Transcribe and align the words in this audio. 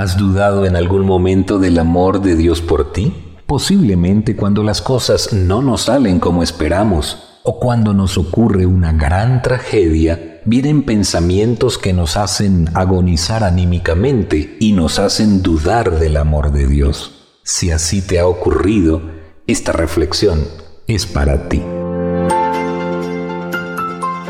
¿Has 0.00 0.16
dudado 0.16 0.64
en 0.64 0.76
algún 0.76 1.04
momento 1.04 1.58
del 1.58 1.78
amor 1.78 2.22
de 2.22 2.34
Dios 2.34 2.62
por 2.62 2.90
ti? 2.90 3.12
Posiblemente 3.44 4.34
cuando 4.34 4.62
las 4.62 4.80
cosas 4.80 5.34
no 5.34 5.60
nos 5.60 5.82
salen 5.82 6.20
como 6.20 6.42
esperamos 6.42 7.38
o 7.42 7.60
cuando 7.60 7.92
nos 7.92 8.16
ocurre 8.16 8.64
una 8.64 8.94
gran 8.94 9.42
tragedia, 9.42 10.40
vienen 10.46 10.84
pensamientos 10.84 11.76
que 11.76 11.92
nos 11.92 12.16
hacen 12.16 12.70
agonizar 12.72 13.44
anímicamente 13.44 14.56
y 14.58 14.72
nos 14.72 14.98
hacen 14.98 15.42
dudar 15.42 15.98
del 15.98 16.16
amor 16.16 16.50
de 16.50 16.66
Dios. 16.66 17.26
Si 17.42 17.70
así 17.70 18.00
te 18.00 18.20
ha 18.20 18.26
ocurrido, 18.26 19.02
esta 19.46 19.72
reflexión 19.72 20.46
es 20.86 21.04
para 21.04 21.50
ti. 21.50 21.62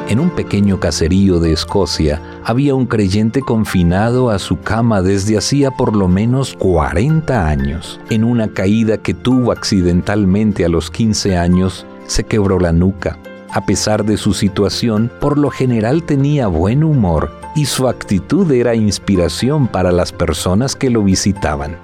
En 0.09 0.19
un 0.19 0.31
pequeño 0.31 0.81
caserío 0.81 1.39
de 1.39 1.53
Escocia 1.53 2.40
había 2.51 2.75
un 2.75 2.87
creyente 2.87 3.43
confinado 3.43 4.29
a 4.29 4.41
su 4.41 4.59
cama 4.59 5.03
desde 5.03 5.39
hacía 5.39 5.71
por 5.71 5.95
lo 5.95 6.09
menos 6.09 6.57
40 6.59 7.47
años. 7.47 8.01
En 8.11 8.25
una 8.25 8.49
caída 8.49 8.99
que 8.99 9.15
tuvo 9.15 9.53
accidentalmente 9.53 10.65
a 10.65 10.69
los 10.69 10.91
15 10.91 11.37
años, 11.37 11.87
se 12.09 12.25
quebró 12.25 12.59
la 12.59 12.73
nuca. 12.73 13.21
A 13.53 13.65
pesar 13.67 14.05
de 14.05 14.17
su 14.17 14.35
situación, 14.35 15.13
por 15.21 15.39
lo 15.39 15.51
general 15.51 16.03
tenía 16.03 16.49
buen 16.49 16.83
humor 16.83 17.31
y 17.55 17.67
su 17.67 17.87
actitud 17.87 18.51
era 18.51 18.75
inspiración 18.75 19.69
para 19.69 19.93
las 19.93 20.11
personas 20.11 20.75
que 20.75 20.91
lo 20.91 21.05
visitaban. 21.05 21.77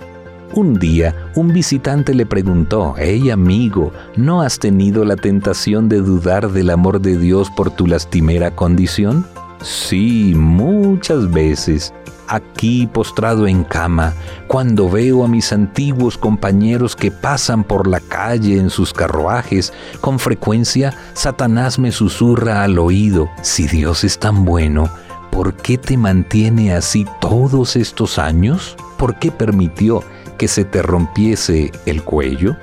Un 0.52 0.80
día, 0.80 1.14
un 1.36 1.52
visitante 1.52 2.12
le 2.12 2.26
preguntó, 2.26 2.94
Hey 2.98 3.30
amigo, 3.30 3.92
¿no 4.16 4.42
has 4.42 4.58
tenido 4.58 5.04
la 5.04 5.14
tentación 5.14 5.88
de 5.88 5.98
dudar 5.98 6.50
del 6.50 6.70
amor 6.70 7.00
de 7.00 7.18
Dios 7.18 7.50
por 7.50 7.70
tu 7.70 7.86
lastimera 7.86 8.50
condición? 8.50 9.24
Sí, 9.62 10.32
muchas 10.34 11.30
veces. 11.30 11.92
Aquí 12.28 12.88
postrado 12.88 13.46
en 13.46 13.62
cama, 13.62 14.12
cuando 14.48 14.90
veo 14.90 15.24
a 15.24 15.28
mis 15.28 15.52
antiguos 15.52 16.18
compañeros 16.18 16.96
que 16.96 17.12
pasan 17.12 17.62
por 17.62 17.86
la 17.86 18.00
calle 18.00 18.58
en 18.58 18.68
sus 18.68 18.92
carruajes, 18.92 19.72
con 20.00 20.18
frecuencia 20.18 20.92
Satanás 21.14 21.78
me 21.78 21.92
susurra 21.92 22.64
al 22.64 22.80
oído, 22.80 23.28
si 23.42 23.68
Dios 23.68 24.02
es 24.02 24.18
tan 24.18 24.44
bueno, 24.44 24.88
¿por 25.30 25.54
qué 25.54 25.78
te 25.78 25.96
mantiene 25.96 26.74
así 26.74 27.06
todos 27.20 27.76
estos 27.76 28.18
años? 28.18 28.76
¿Por 28.98 29.20
qué 29.20 29.30
permitió 29.30 30.02
que 30.36 30.48
se 30.48 30.64
te 30.64 30.82
rompiese 30.82 31.70
el 31.86 32.02
cuello? 32.02 32.56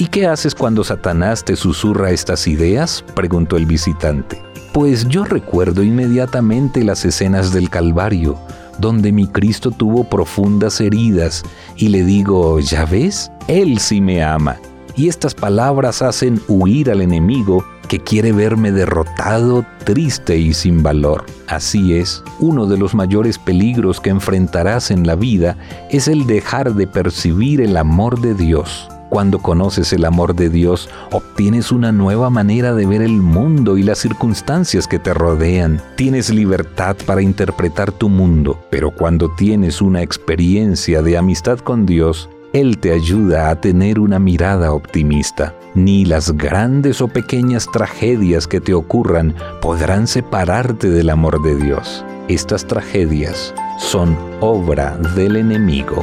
¿Y 0.00 0.06
qué 0.06 0.28
haces 0.28 0.54
cuando 0.54 0.84
Satanás 0.84 1.44
te 1.44 1.56
susurra 1.56 2.12
estas 2.12 2.46
ideas? 2.46 3.04
preguntó 3.16 3.56
el 3.56 3.66
visitante. 3.66 4.40
Pues 4.72 5.08
yo 5.08 5.24
recuerdo 5.24 5.82
inmediatamente 5.82 6.84
las 6.84 7.04
escenas 7.04 7.52
del 7.52 7.68
Calvario, 7.68 8.38
donde 8.78 9.10
mi 9.10 9.26
Cristo 9.26 9.72
tuvo 9.72 10.04
profundas 10.04 10.80
heridas, 10.80 11.42
y 11.74 11.88
le 11.88 12.04
digo, 12.04 12.60
¿ya 12.60 12.84
ves? 12.84 13.32
Él 13.48 13.80
sí 13.80 14.00
me 14.00 14.22
ama. 14.22 14.56
Y 14.94 15.08
estas 15.08 15.34
palabras 15.34 16.00
hacen 16.00 16.40
huir 16.46 16.92
al 16.92 17.00
enemigo 17.00 17.64
que 17.88 17.98
quiere 17.98 18.30
verme 18.30 18.70
derrotado, 18.70 19.66
triste 19.82 20.38
y 20.38 20.54
sin 20.54 20.80
valor. 20.80 21.26
Así 21.48 21.94
es, 21.94 22.22
uno 22.38 22.66
de 22.66 22.78
los 22.78 22.94
mayores 22.94 23.36
peligros 23.36 24.00
que 24.00 24.10
enfrentarás 24.10 24.92
en 24.92 25.08
la 25.08 25.16
vida 25.16 25.56
es 25.90 26.06
el 26.06 26.24
dejar 26.28 26.74
de 26.74 26.86
percibir 26.86 27.60
el 27.60 27.76
amor 27.76 28.20
de 28.20 28.34
Dios. 28.34 28.88
Cuando 29.08 29.38
conoces 29.38 29.92
el 29.92 30.04
amor 30.04 30.34
de 30.34 30.50
Dios, 30.50 30.88
obtienes 31.12 31.72
una 31.72 31.92
nueva 31.92 32.28
manera 32.28 32.74
de 32.74 32.84
ver 32.84 33.00
el 33.00 33.22
mundo 33.22 33.78
y 33.78 33.82
las 33.82 33.98
circunstancias 33.98 34.86
que 34.86 34.98
te 34.98 35.14
rodean. 35.14 35.80
Tienes 35.96 36.30
libertad 36.30 36.96
para 37.06 37.22
interpretar 37.22 37.90
tu 37.90 38.08
mundo, 38.08 38.58
pero 38.70 38.90
cuando 38.90 39.30
tienes 39.34 39.80
una 39.80 40.02
experiencia 40.02 41.00
de 41.00 41.16
amistad 41.16 41.58
con 41.58 41.86
Dios, 41.86 42.28
él 42.52 42.78
te 42.78 42.92
ayuda 42.92 43.50
a 43.50 43.60
tener 43.60 43.98
una 43.98 44.18
mirada 44.18 44.72
optimista. 44.72 45.54
Ni 45.74 46.04
las 46.04 46.32
grandes 46.32 47.00
o 47.00 47.08
pequeñas 47.08 47.66
tragedias 47.70 48.46
que 48.46 48.60
te 48.60 48.74
ocurran 48.74 49.34
podrán 49.60 50.06
separarte 50.06 50.90
del 50.90 51.10
amor 51.10 51.42
de 51.42 51.56
Dios. 51.56 52.04
Estas 52.28 52.66
tragedias 52.66 53.54
son 53.78 54.16
obra 54.40 54.96
del 55.14 55.36
enemigo. 55.36 56.02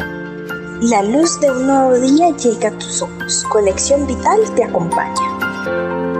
La 0.81 1.01
luz 1.01 1.39
de 1.39 1.49
un 1.49 1.67
nuevo 1.67 1.97
día 1.99 2.35
llega 2.35 2.67
a 2.67 2.77
tus 2.77 3.01
ojos. 3.01 3.45
Conexión 3.49 4.05
Vital 4.05 4.41
te 4.55 4.65
acompaña. 4.65 6.14